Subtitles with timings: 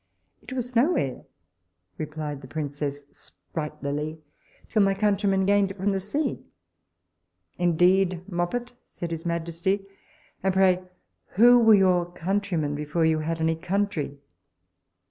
[0.41, 1.25] It was no where,
[1.99, 4.17] replied the princess, spritelily,
[4.67, 6.43] till my countrymen gained it from the sea
[7.59, 8.73] Indeed, moppet!
[8.87, 9.85] said his majesty;
[10.41, 10.83] and pray
[11.35, 14.17] who were your countrymen, before you had any country?